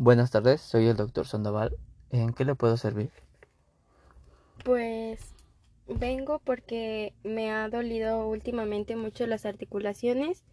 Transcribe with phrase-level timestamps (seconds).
[0.00, 1.76] Buenas tardes, soy el doctor Sandoval.
[2.10, 3.10] ¿En qué le puedo servir?
[4.64, 5.34] Pues
[5.88, 10.44] vengo porque me ha dolido últimamente mucho las articulaciones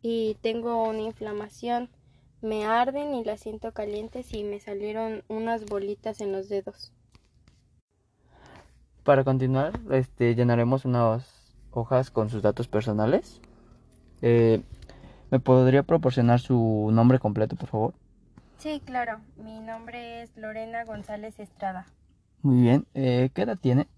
[0.00, 1.90] y tengo una inflamación.
[2.40, 6.90] Me arden y las siento calientes y me salieron unas bolitas en los dedos.
[9.04, 13.42] Para continuar, este, llenaremos unas hojas con sus datos personales.
[14.22, 14.62] Eh,
[15.30, 17.94] ¿Me podría proporcionar su nombre completo, por favor?
[18.58, 19.22] Sí, claro.
[19.36, 21.86] Mi nombre es Lorena González Estrada.
[22.42, 22.84] Muy bien.
[22.94, 23.88] Eh, ¿Qué edad tiene?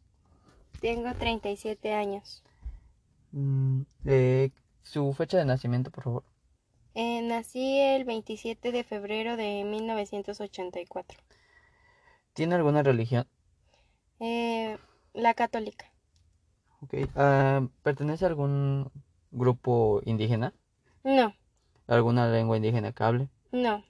[0.81, 2.43] Tengo 37 años.
[3.33, 4.51] Mm, eh,
[4.83, 6.25] ¿Su fecha de nacimiento, por favor?
[6.95, 11.19] Eh, nací el 27 de febrero de 1984.
[12.33, 13.29] ¿Tiene alguna religión?
[14.21, 14.79] Eh,
[15.15, 15.87] la católica.
[16.83, 16.95] Ok.
[17.15, 18.91] Ah, ¿Pertenece a algún
[19.31, 20.55] grupo indígena?
[21.05, 21.35] No,
[21.87, 23.29] ¿Alguna lengua indígena que hable?
[23.53, 23.85] no.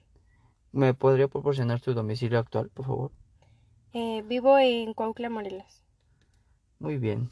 [0.71, 3.11] ¿Me podría proporcionar su domicilio actual, por favor?
[3.93, 5.83] Eh, vivo en Cuautla, Morelos.
[6.79, 7.29] Muy bien.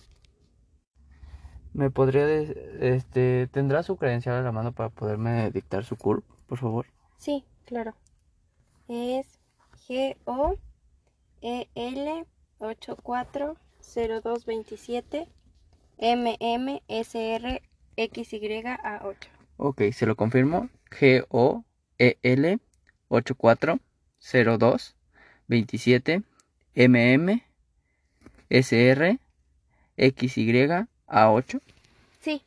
[1.73, 6.57] ¿Me podría, este, tendrá su credencial a la mano para poderme dictar su CURP, por
[6.57, 6.87] favor?
[7.17, 7.93] Sí, claro.
[8.87, 9.39] Es
[9.87, 10.55] G O
[11.41, 12.25] E L
[12.59, 15.27] 840227
[15.99, 17.61] M M S R
[17.95, 19.29] X Y A 8.
[19.57, 20.69] Ok, se lo confirmo.
[20.91, 22.59] E G-O-E-L
[23.09, 24.95] 8402
[25.47, 26.23] 27
[26.75, 27.43] MM
[28.49, 29.19] SR
[29.97, 31.61] XY A8.
[32.19, 32.43] Sí,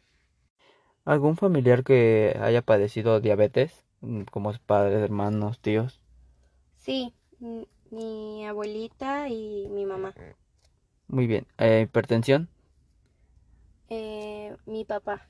[1.05, 3.85] ¿Algún familiar que haya padecido diabetes?
[4.31, 6.01] Como padres, hermanos, tíos.
[6.77, 7.13] sí.
[7.91, 10.15] Mi abuelita y mi mamá.
[11.09, 11.47] Muy bien.
[11.59, 12.49] Eh, ¿Hipertensión?
[13.91, 15.27] Eh, mi papá.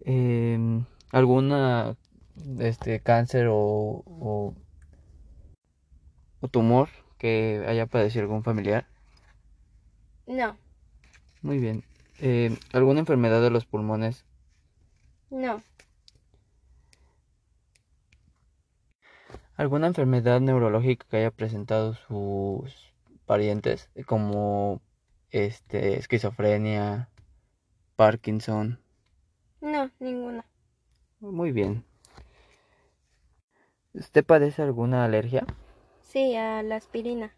[0.00, 1.96] Em, ¿Alguna
[2.60, 3.56] este, cáncer o,
[4.06, 4.54] o,
[6.40, 8.86] o tumor que haya padecido algún familiar?
[10.28, 10.56] No,
[11.42, 11.82] Muy bien.
[12.20, 14.24] Eh, ¿Alguna enfermedad de los pulmones?
[15.30, 15.62] no,
[19.56, 22.94] ¿Alguna enfermedad neurológica que haya presentado sus
[23.26, 23.90] parientes?
[24.06, 24.80] Como
[25.30, 27.10] este, esquizofrenia,
[27.96, 28.80] Parkinson.
[29.60, 30.44] no, ninguna.
[31.20, 31.84] Muy bien.
[33.98, 35.44] ¿Usted padece alguna alergia?
[36.00, 37.32] Sí, a la aspirina.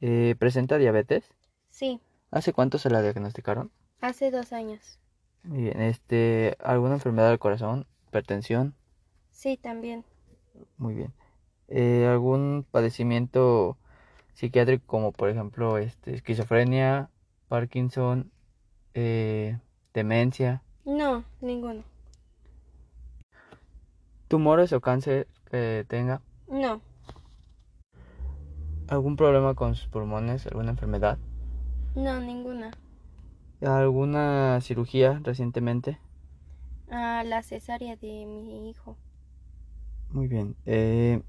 [0.00, 1.24] Eh, ¿Presenta diabetes?
[1.68, 2.00] Sí,
[2.30, 3.70] ¿Hace cuánto se la diagnosticaron?
[4.00, 4.98] hace dos años.
[5.42, 5.80] Muy bien.
[5.82, 7.86] Este, ¿alguna enfermedad del corazón?
[8.08, 8.74] ¿Hipertensión?
[9.30, 10.04] Sí, también.
[10.78, 11.12] Muy bien.
[11.68, 13.76] Eh, ¿algún padecimiento
[14.34, 17.10] psiquiátrico como por ejemplo este, esquizofrenia,
[17.48, 18.30] Parkinson,
[18.94, 19.58] eh,
[19.92, 21.84] demencia, No, ninguno.
[24.28, 26.22] tumores o cáncer que tenga?
[26.48, 26.82] No,
[28.88, 30.46] ¿Algún problema con sus pulmones?
[30.46, 31.16] ¿Alguna enfermedad?
[31.94, 32.70] no, ninguna.
[33.62, 35.98] ¿Alguna cirugía recientemente?
[36.90, 38.98] A la cesárea de mi hijo.
[40.10, 40.56] Muy bien.
[40.66, 41.22] Eh,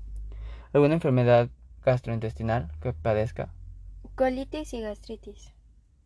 [0.74, 1.50] ¿alguna enfermedad
[1.84, 3.54] gastrointestinal que padezca?
[4.16, 5.54] Colitis y gastritis.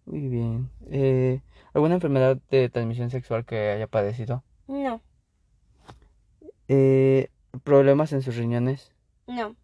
[0.05, 0.69] Muy bien.
[0.91, 1.41] Eh,
[1.73, 4.43] ¿alguna enfermedad de transmisión sexual que haya padecido?
[4.67, 5.01] No,
[6.67, 7.29] Eh,
[7.63, 8.91] ¿problemas en sus riñones?
[9.27, 9.55] no,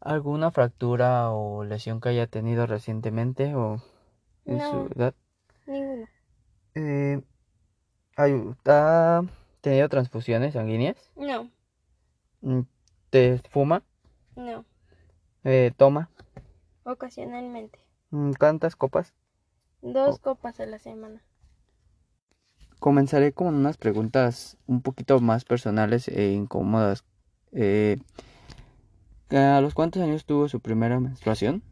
[0.00, 3.80] ¿Alguna fractura o lesión que haya tenido recientemente o
[4.46, 4.70] en No.
[4.70, 5.14] su edad?
[5.66, 6.08] ninguno.
[6.74, 7.22] Eh,
[8.16, 9.22] ¿Ha
[9.60, 10.96] tenido transfusiones sanguíneas?
[11.16, 11.50] No,
[12.40, 12.62] Mm,
[13.10, 13.84] ¿Te fuma?
[14.34, 14.64] no.
[15.44, 16.10] Eh, ¿Toma?
[16.84, 17.78] Ocasionalmente.
[18.10, 19.12] Mm, ¿Cuántas copas?
[19.82, 20.18] Dos Oh.
[20.18, 21.22] copas a la semana.
[22.82, 27.04] Comenzaré con unas preguntas un poquito más personales e incómodas.
[27.52, 27.98] Eh,
[29.30, 31.62] ¿a los cuántos años tuvo su primera menstruación?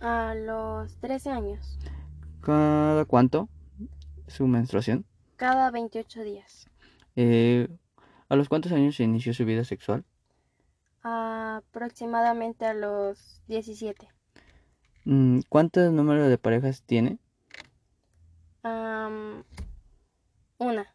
[0.00, 1.78] A los 13 años.
[2.40, 3.50] ¿Cada cuánto
[4.26, 5.04] su menstruación?
[5.36, 6.70] Cada 28 días.
[7.16, 7.68] Eh,
[8.30, 10.06] ¿a los cuántos años se inició su vida sexual?
[11.02, 14.08] Aproximadamente a los 17.
[15.04, 17.18] Mm, ¿Cuántos números de parejas tiene?
[18.62, 19.44] Am,
[20.64, 20.92] una.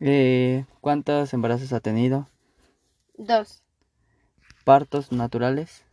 [0.00, 2.28] Eh, ¿cuántos embarazos ha tenido?
[3.16, 3.62] Dos.
[4.64, 5.84] ¿Partos naturales?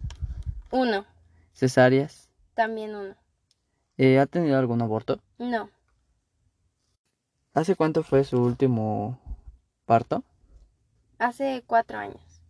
[0.72, 1.06] Uno.
[1.54, 2.30] ¿Cesáreas?
[2.54, 3.16] También uno.
[3.98, 5.20] Eh, ¿ha tenido algún aborto?
[5.38, 5.70] No.
[7.54, 9.20] ¿Hace cuánto fue su último
[9.86, 10.24] parto?
[11.18, 12.42] Hace cuatro años.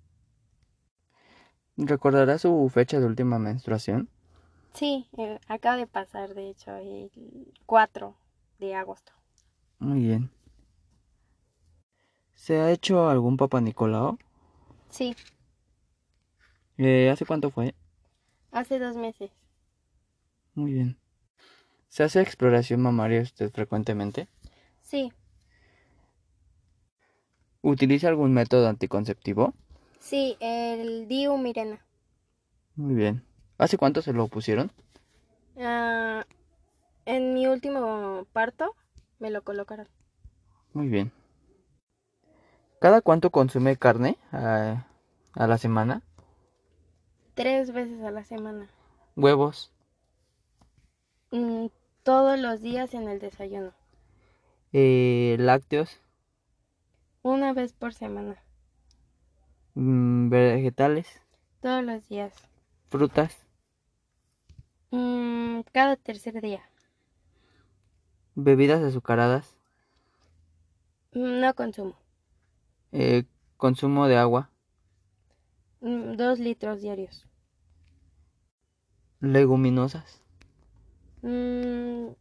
[1.78, 4.10] ¿Recordará su fecha de última menstruación?
[4.74, 7.12] Sí, eh, acaba de pasar, de hecho, el
[7.66, 8.16] 4
[8.60, 9.14] de agosto.
[9.80, 10.30] Muy bien.
[12.34, 14.18] ¿Se ha hecho algún Papa Nicolau?
[14.90, 15.16] Sí,
[16.78, 17.76] Eh, ¿Hace cuánto fue?
[18.52, 19.30] hace dos meses.
[20.56, 20.98] Muy bien.
[21.90, 24.28] ¿Se hace exploración mamaria usted frecuentemente?
[24.82, 25.12] Sí,
[27.64, 29.54] ¿Utiliza algún método anticonceptivo?
[30.00, 31.86] sí, el Diu Mirena.
[32.78, 33.22] Muy bien.
[33.58, 34.72] ¿Hace cuánto se lo pusieron?
[35.60, 36.26] Ah,
[37.06, 38.76] en mi último parto
[39.20, 39.88] me lo colocaron.
[40.74, 41.12] Muy bien.
[42.80, 44.86] ¿Cada cuánto consume carne a,
[45.34, 46.02] a la semana?
[47.36, 48.70] Tres veces a la semana.
[49.16, 49.72] ¿Huevos?
[51.32, 51.68] Mm,
[52.04, 53.74] todos los días en el desayuno.
[54.74, 56.00] Eh, ¿Lácteos?
[57.24, 58.38] Una vez por semana.
[59.76, 61.22] Mm, ¿Vegetales?
[61.62, 62.34] Todos los días.
[62.90, 63.46] ¿Frutas?
[64.92, 66.64] Mm, cada tercer día.
[68.36, 69.56] ¿Bebidas azucaradas?
[71.16, 71.96] Mm, No consumo.
[72.92, 73.26] Eh,
[73.58, 74.50] ¿Consumo de agua?
[75.82, 77.26] Mm, Dos litros diarios.
[79.20, 80.22] ¿Leguminosas?
[81.24, 82.16] Mm,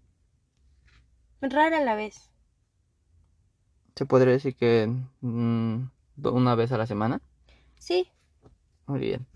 [1.43, 2.33] rara la vez.
[3.97, 4.89] ¿Se podría decir que
[5.21, 5.77] mm,
[6.25, 7.21] una vez a la semana?
[7.79, 8.11] Sí,
[8.87, 9.27] Muy bien.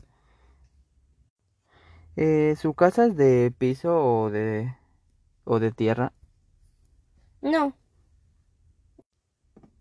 [2.16, 4.74] Eh, ¿Su casa es de piso o de,
[5.44, 6.12] o de tierra?
[7.42, 7.72] No.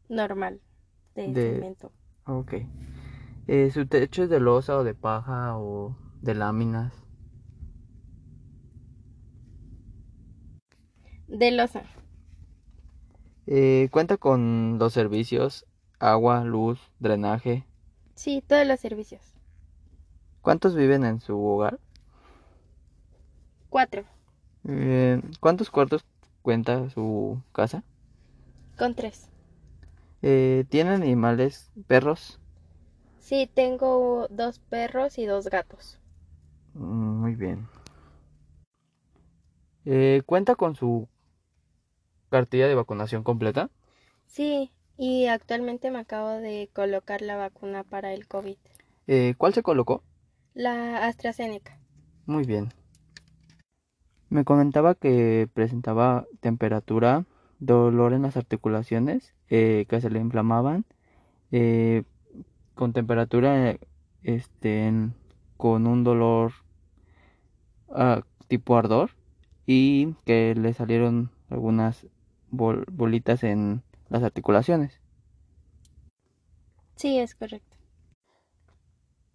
[0.09, 0.59] Normal.
[1.15, 1.91] De, De- cemento.
[2.25, 2.53] Ok.
[3.47, 6.93] Eh, ¿Su techo es de losa o de paja o de láminas?
[11.27, 11.83] De losa.
[13.47, 15.65] Eh, ¿cuenta con los servicios
[15.99, 17.63] agua, luz, drenaje?
[18.15, 19.21] Sí, todos los servicios.
[20.41, 21.79] ¿Cuántos viven en su hogar?
[23.69, 24.03] Cuatro.
[24.67, 26.03] Eh, ¿cuántos cuartos
[26.47, 27.83] cuenta su casa?
[28.77, 29.27] Con tres.
[30.21, 32.39] Eh, ¿tiene animales, perros?
[33.19, 35.99] Sí, tengo dos perros y dos gatos.
[36.73, 37.67] Mm, Muy bien.
[39.83, 41.09] Eh, ¿cuenta con su
[42.29, 43.69] cartilla de vacunación completa?
[44.27, 48.55] Sí, y actualmente me acabo de colocar la vacuna para el COVID.
[49.07, 50.03] Eh, ¿cuál se colocó?
[50.55, 51.77] La AstraZeneca.
[52.27, 52.69] Muy bien.
[54.29, 57.25] Me comentaba que presentaba temperatura,
[57.59, 60.85] dolor en las articulaciones, eh, que se le inflamaban,
[61.51, 62.03] eh,
[62.75, 63.79] con temperatura, eh,
[64.23, 64.93] este,
[65.57, 66.53] con un dolor
[67.89, 69.11] ah, tipo ardor
[69.65, 72.05] y que le salieron algunas
[72.51, 74.99] bol- bolitas en las articulaciones.
[76.95, 77.77] Sí, es correcto.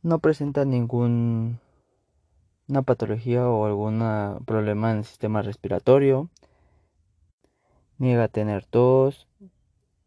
[0.02, 1.58] No presenta ningún
[2.72, 3.98] una patología o algún
[4.46, 6.30] problema en el sistema respiratorio.
[7.98, 9.28] Niega tener tos,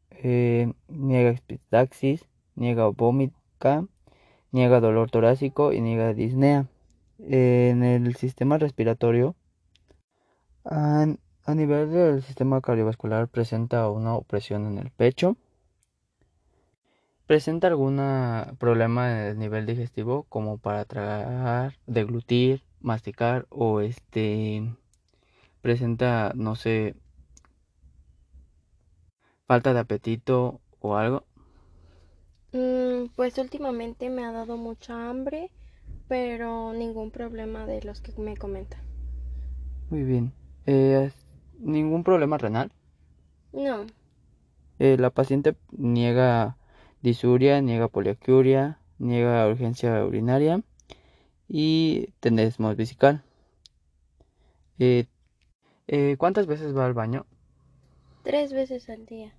[0.10, 2.26] eh, niega epistaxis,
[2.56, 3.86] niega vómica,
[4.52, 6.66] niega dolor torácico y niega disnea.
[7.20, 9.36] En el sistema respiratorio,
[10.64, 15.38] a nivel del sistema cardiovascular, presenta una opresión en el pecho.
[17.28, 17.98] ¿Presenta algún
[18.60, 24.64] problema en el nivel digestivo como para tragar, deglutir, masticar o este
[25.62, 26.96] presenta, no sé,
[29.48, 31.26] falta de apetito o algo?
[32.54, 35.52] Mm, pues últimamente me ha dado mucha hambre,
[36.08, 38.82] pero ningún problema de los que me comentan.
[39.90, 40.34] Muy bien.
[40.68, 41.12] Eh,
[41.60, 42.72] ¿Ningún problema renal?
[43.54, 43.88] No,
[44.80, 46.58] Eh, la paciente niega
[47.06, 50.62] disuria, niega poliacuria, niega urgencia urinaria
[51.48, 53.24] y tenesmos vesical.
[54.80, 55.06] Eh,
[55.88, 57.26] eh, ¿cuántas veces va al baño?
[58.24, 59.36] tres veces al día.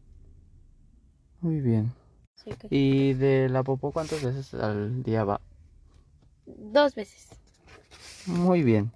[1.40, 1.92] Muy bien.
[2.36, 5.40] Sí, que- ¿Y de la popó cuántas veces al día va?
[6.46, 7.28] Dos veces.
[8.26, 8.92] Muy bien.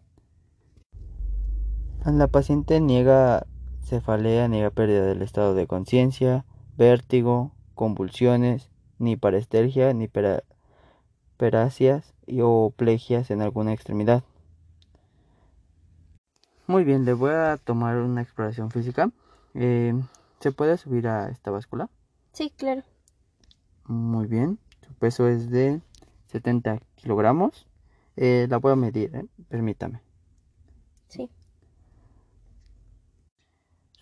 [2.06, 3.46] La paciente niega
[3.82, 6.44] cefalea, niega pérdida del estado de conciencia,
[6.78, 7.50] vértigo,
[7.80, 8.68] convulsiones,
[8.98, 10.44] ni parestelgia, ni pera-
[11.38, 14.22] perasias y o plegias en alguna extremidad.
[16.66, 19.10] Muy bien, le voy a tomar una exploración física.
[19.54, 19.94] Eh,
[20.40, 21.88] ¿Se puede subir a esta báscula?
[22.34, 22.82] Sí, claro.
[23.86, 24.58] Muy bien.
[24.86, 25.80] Su peso es de
[26.26, 27.66] 70 kilogramos.
[28.16, 29.24] Eh, la voy a medir, ¿eh?
[29.48, 30.02] permítame.
[31.08, 31.30] Sí.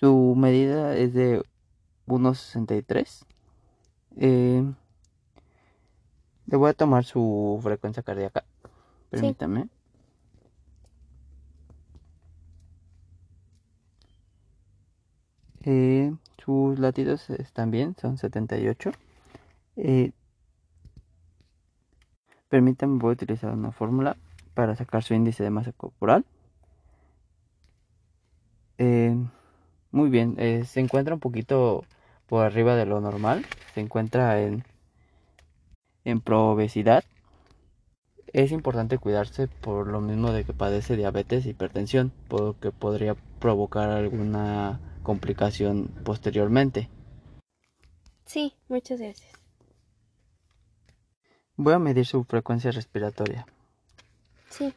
[0.01, 1.45] Su medida es de
[2.09, 3.25] 1,63.
[4.19, 4.65] Eh,
[6.47, 8.45] le voy a tomar su frecuencia cardíaca.
[9.11, 9.69] Permítame.
[15.63, 16.13] Eh,
[16.45, 18.91] sus latidos están bien, son 78.
[19.77, 20.13] Eh,
[22.49, 24.17] permítanme, voy a utilizar una fórmula
[24.55, 26.25] para sacar su índice de masa corporal.
[28.79, 29.15] Eh,
[29.91, 31.85] muy bien, se encuentra un poquito
[32.29, 34.65] por arriba de lo normal, se encuentra en,
[36.05, 37.05] en pro-obesidad.
[38.33, 43.89] Es importante cuidarse por lo mismo de que padece diabetes e hipertensión, porque podría provocar
[43.89, 46.91] alguna complicación posteriormente.
[48.27, 49.33] Sí, muchas gracias.
[51.57, 53.47] Voy a medir su frecuencia respiratoria.
[54.51, 54.75] Sí.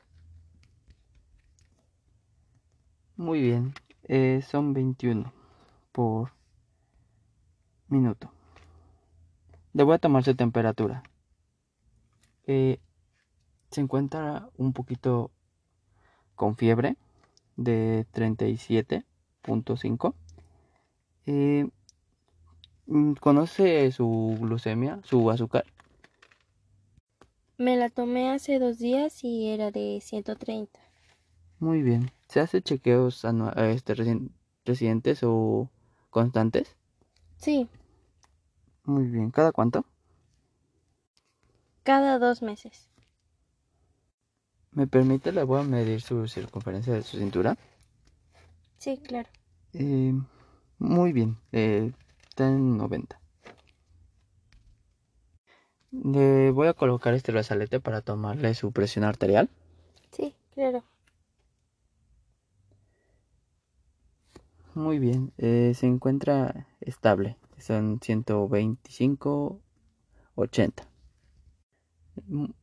[3.17, 3.73] Muy bien,
[4.07, 5.31] eh, son 21
[5.91, 6.31] por
[7.91, 8.31] minuto.
[9.73, 11.03] Le voy a tomar su temperatura.
[12.47, 12.79] Eh,
[13.69, 15.29] se encuentra un poquito
[16.35, 16.95] con fiebre
[17.55, 20.13] de 37.5.
[21.27, 21.67] Eh,
[22.87, 25.65] mm, ¿Conoce su glucemia, su azúcar?
[27.57, 30.79] Me la tomé hace dos días y era de 130.
[31.59, 32.09] Muy bien.
[32.27, 33.23] ¿Se hace chequeos
[33.57, 33.93] este,
[34.65, 35.69] residentes o
[36.09, 36.75] constantes?
[37.37, 37.69] Sí.
[38.83, 39.31] Muy bien.
[39.31, 39.85] ¿Cada cuánto?
[41.83, 42.89] Cada dos meses.
[44.71, 45.31] ¿Me permite?
[45.31, 47.57] Le voy a medir su circunferencia de su cintura.
[48.77, 49.29] Sí, claro.
[49.73, 50.13] Eh,
[50.79, 51.37] muy bien.
[51.51, 51.91] Eh,
[52.29, 53.19] está en 90.
[55.91, 59.49] Le voy a colocar este brazalete para tomarle su presión arterial.
[60.11, 60.83] Sí, claro.
[64.73, 67.35] Muy bien, eh, se encuentra estable.
[67.61, 69.61] Son 125,
[70.35, 70.87] 80.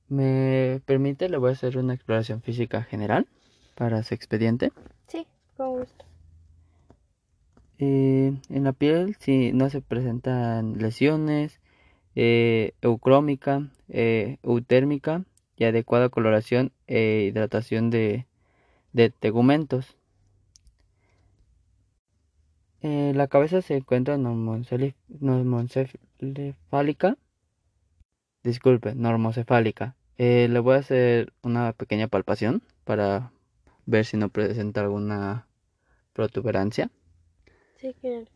[0.09, 1.29] ¿Me permite?
[1.29, 3.27] Le voy a hacer una exploración física general
[3.75, 4.73] para su expediente.
[5.07, 5.27] Sí,
[5.57, 6.05] con gusto.
[7.79, 11.61] Eh, en la piel, si no se presentan lesiones,
[12.17, 15.25] eh, eucrómica, eh, eutérmica
[15.57, 18.27] y adecuada coloración e hidratación de,
[19.21, 19.98] tegumentos.
[22.83, 27.17] Eh, la cabeza se encuentra normocefálica.
[28.43, 29.97] Disculpe, normocefálica.
[30.17, 33.33] le voy a hacer una pequeña palpación para
[33.87, 35.47] ver si no presenta alguna
[36.13, 36.91] protuberancia.
[37.81, 38.27] Sí, claro.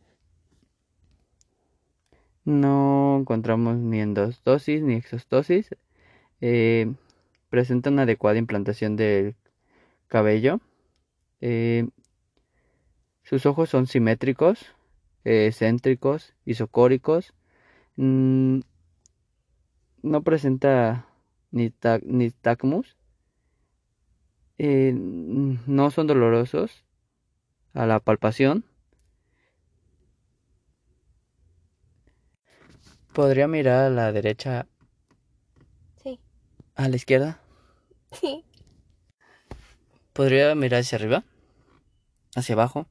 [2.45, 5.69] No encontramos ni endostosis ni exostosis.
[6.41, 6.93] Eh,
[7.49, 9.35] presenta una adecuada implantación del
[10.07, 10.59] cabello.
[11.39, 11.87] Eh,
[13.23, 14.65] sus ojos son simétricos,
[15.23, 17.33] eh, céntricos, isocóricos.
[17.95, 18.59] Mm,
[20.01, 21.07] no presenta
[21.51, 22.97] ni, ni tacmus.
[24.57, 26.83] no son dolorosos
[27.73, 28.65] a la palpación.
[33.13, 34.67] ¿Podría mirar a la derecha?
[36.01, 36.19] Sí.
[36.75, 37.39] ¿A la izquierda?
[38.11, 38.43] Sí.
[40.13, 41.23] ¿Podría mirar hacia arriba?
[42.35, 42.87] ¿Hacia abajo?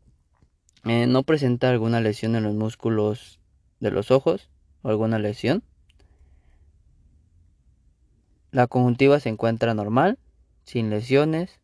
[0.84, 3.38] Eh, ¿No presenta alguna lesión en los músculos
[3.80, 4.50] de los ojos?
[4.82, 5.62] ¿O alguna lesión?
[8.50, 10.18] La conjuntiva se encuentra normal,
[10.64, 11.60] sin lesiones.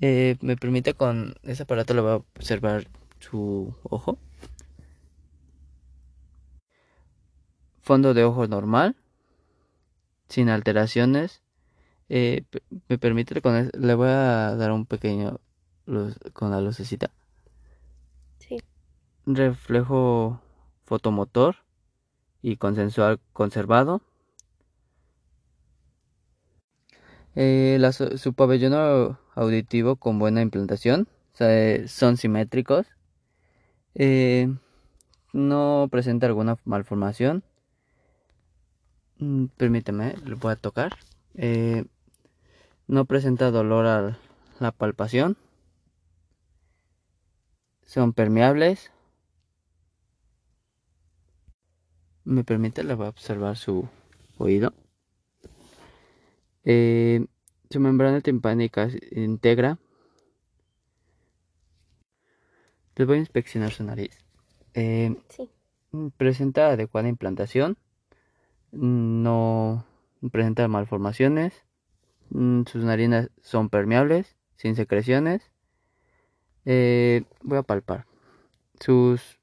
[0.00, 2.86] Eh, ¿Me permite con ese aparato le voy a observar
[3.20, 4.18] su ojo?
[7.86, 8.96] fondo de ojos normal,
[10.28, 11.40] sin alteraciones.
[12.08, 12.42] Eh,
[12.88, 15.38] me permite, con le voy a dar un pequeño
[16.32, 17.12] con la lucecita.
[19.26, 20.40] Reflejo
[20.84, 21.56] fotomotor
[22.42, 24.00] y consensual conservado.
[27.34, 27.78] Eh,
[28.16, 31.08] su pabellón auditivo con buena implantación.
[31.86, 32.86] son simétricos.
[33.94, 34.54] Eh,
[35.32, 37.42] no presenta alguna malformación.
[39.18, 40.96] Mm, permíteme, le voy a tocar.
[41.34, 41.84] Eh,
[42.86, 44.18] no presenta dolor a
[44.60, 45.36] la palpación.
[47.82, 48.92] Son permeables.
[52.26, 53.88] Me permite, le voy a observar su
[54.36, 54.74] oído.
[56.64, 57.24] Eh,
[57.70, 59.78] su membrana timpánica integra.
[62.96, 64.18] Les voy a inspeccionar su nariz.
[64.74, 65.16] Eh,
[66.18, 67.78] presenta adecuada implantación
[68.72, 69.84] no
[70.32, 71.64] presenta malformaciones,
[72.30, 75.50] mm, sus narinas son permeables, sin secreciones.
[76.64, 78.06] Eh, voy a palpar.
[78.80, 79.38] Sus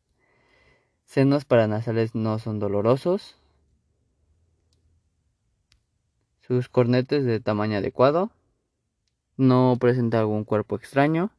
[1.14, 3.38] Senos paranasales no son dolorosos.
[6.42, 8.32] Sus cornetes de tamaño adecuado.
[9.38, 11.30] No presenta algún cuerpo extraño.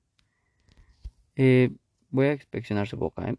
[1.35, 1.73] Eh,
[2.11, 3.37] voy a inspeccionar su boca, ¿eh?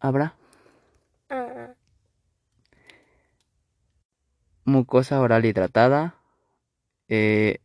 [0.00, 0.34] ¿Habrá?
[1.30, 1.74] Ah.
[4.64, 6.16] Mucosa oral hidratada.
[7.06, 7.60] Eh,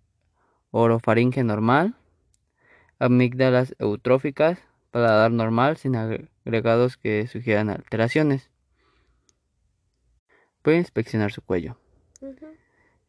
[0.69, 1.95] orofaringe normal.
[3.00, 4.60] Amígdalas eutróficas
[4.93, 8.51] paladar normal sin agregados que sugieran alteraciones.
[10.62, 11.77] Puede inspeccionar su cuello.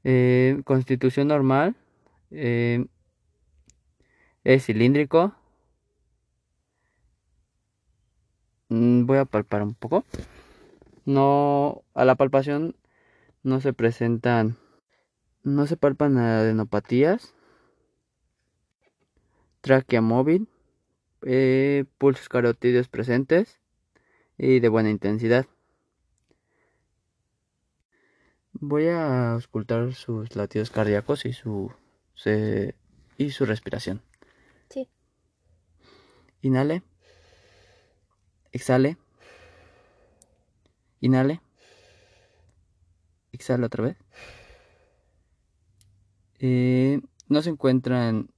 [0.02, 1.76] Eh, constitución normal.
[2.30, 2.86] Eh,
[4.44, 5.34] es cilíndrico.
[8.70, 10.06] Mm, voy a palpar un poco.
[11.04, 12.76] No, a la palpación
[13.42, 14.56] no se presentan,
[15.42, 17.34] no se palpan adenopatías,
[19.60, 20.48] tráquea móvil,
[21.24, 23.60] eh, pulsos carotídeos presentes
[24.38, 25.46] y de buena intensidad.
[28.52, 31.72] Voy a auscultar sus latidos cardíacos y su,
[33.18, 34.02] y su respiración.
[34.70, 34.88] Sí.
[36.40, 36.82] Inhale.
[38.52, 38.96] Exhale.
[41.00, 41.40] Inhale.
[43.32, 43.96] Exhala otra vez.
[46.38, 48.28] Eh, no se encuentran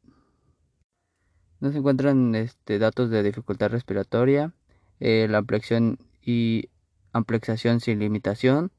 [1.60, 4.52] no se encuentran este, datos de dificultad respiratoria,
[5.00, 6.70] eh, la ampliación y
[7.12, 8.70] amplexación sin limitación,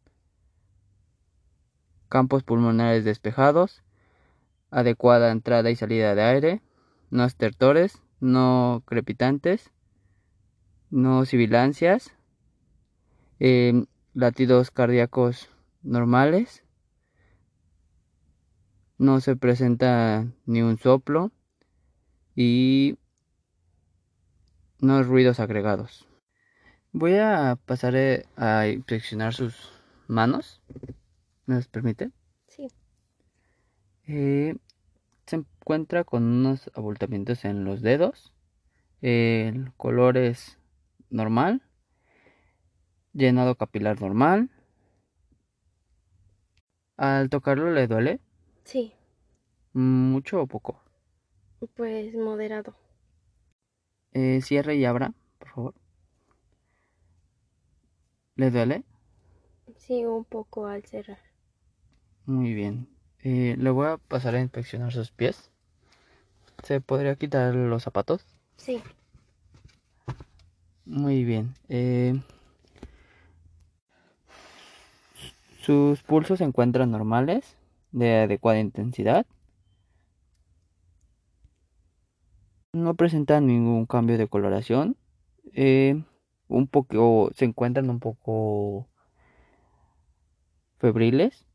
[2.09, 3.83] campos pulmonares despejados,
[4.69, 6.61] adecuada entrada y salida de aire,
[7.09, 9.71] no estertores, no crepitantes,
[10.89, 12.13] no sibilancias,
[13.39, 15.49] eh, latidos cardíacos
[15.83, 16.63] normales,
[18.97, 21.31] no se presenta ni un soplo
[22.37, 22.99] y
[24.79, 26.07] no ruidos agregados.
[26.91, 29.71] Voy a pasar eh, a inspeccionar sus
[30.07, 30.61] manos.
[31.47, 32.11] ¿Me las permite?
[32.45, 32.67] Sí.
[34.07, 34.55] Eh,
[35.25, 38.31] se encuentra con unos abultamientos en los dedos.
[39.01, 40.59] El color es
[41.09, 41.63] normal.
[43.13, 44.51] Llenado capilar normal.
[46.97, 48.19] ¿Al tocarlo le duele?
[48.63, 48.93] Sí.
[49.73, 50.86] ¿Mucho o poco?
[51.75, 52.75] Pues moderado.
[54.13, 55.73] Eh, cierre y abra, por favor.
[58.35, 58.83] ¿Le duele?
[59.77, 61.17] Sí, un poco al cerrar.
[62.25, 62.87] Muy bien.
[63.23, 65.49] Eh, le voy a pasar a inspeccionar sus pies.
[66.63, 68.25] ¿Se podría quitar los zapatos?
[68.57, 68.81] Sí.
[70.85, 71.53] Muy bien.
[71.69, 72.19] Eh,
[75.61, 77.55] sus pulsos se encuentran normales,
[77.91, 79.25] de adecuada intensidad.
[82.77, 84.97] No presentan ningún cambio de coloración.
[85.53, 86.03] Eh,
[86.47, 88.87] un poco, se encuentran un poco
[90.77, 91.47] febriles.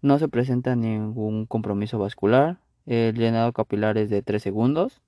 [0.00, 2.60] No se presenta ningún compromiso vascular.
[2.86, 5.02] El llenado capilar es de 3 segundos.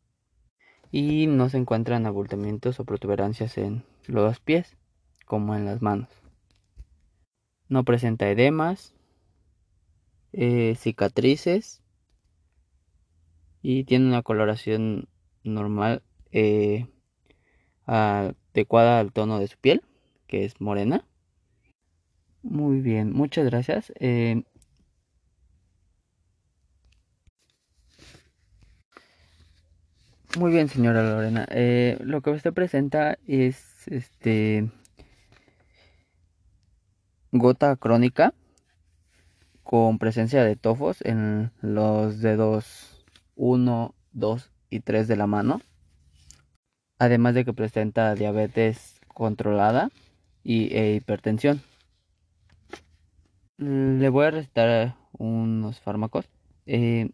[0.90, 4.76] Y no se encuentran abultamientos o protuberancias en los pies,
[5.24, 6.08] como en las manos.
[7.68, 8.92] No presenta edemas,
[10.32, 11.79] eh, cicatrices
[13.62, 15.08] y tiene una coloración
[15.44, 16.86] normal eh,
[17.86, 19.82] adecuada al tono de su piel,
[20.26, 21.04] que es morena.
[22.42, 23.92] Muy bien, muchas gracias.
[24.00, 24.42] Eh,
[30.38, 31.44] Muy bien, señora Lorena.
[31.50, 34.70] Eh, lo que usted presenta es este
[37.32, 38.32] gota crónica
[39.64, 42.99] con presencia de tofos en los dedos
[43.40, 45.62] 1, 2 y 3 de la mano.
[46.98, 49.90] Además de que presenta diabetes controlada
[50.44, 51.62] y e hipertensión.
[53.56, 56.28] Le voy a recetar unos fármacos.
[56.66, 57.10] Eh,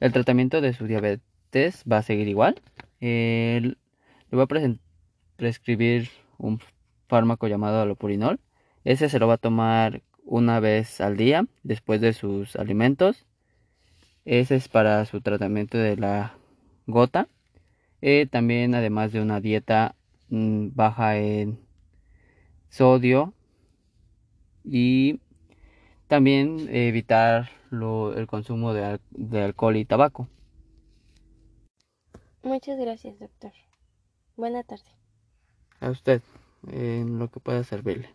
[0.00, 2.62] el tratamiento de su diabetes va a seguir igual.
[3.00, 3.76] le
[4.30, 4.78] voy a
[5.36, 6.60] prescribir un
[7.08, 8.38] fármaco llamado alopurinol.
[8.84, 13.26] Ese se lo va a tomar una vez al día después de sus alimentos.
[14.24, 16.34] Ese es para su tratamiento de la
[16.86, 17.28] gota.
[18.00, 19.94] Eh, también además de una dieta
[20.28, 21.58] mm, baja en
[22.68, 23.34] sodio
[24.64, 25.20] y
[26.08, 30.28] también evitar el consumo de, de alcohol y tabaco.
[32.42, 33.52] Muchas gracias, doctor.
[34.36, 34.84] Buena tarde.
[35.80, 36.22] A usted,
[36.68, 38.10] en lo que pueda servirle.